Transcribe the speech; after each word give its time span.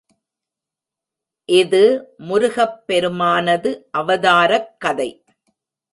இது 1.49 1.81
முருகப் 2.17 2.87
பெருமானது 2.87 3.87
அவதாரக் 3.91 4.79
கதை. 4.79 5.23